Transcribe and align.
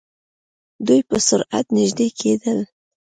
دوئ 0.85 1.01
په 1.09 1.17
سرعت 1.27 1.65
نژدې 1.77 2.07
کېدل. 2.19 2.59